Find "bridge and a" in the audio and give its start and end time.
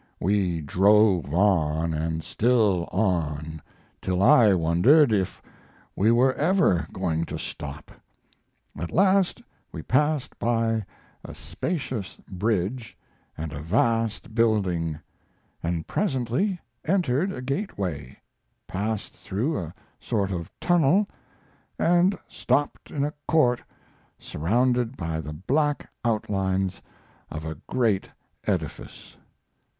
12.27-13.61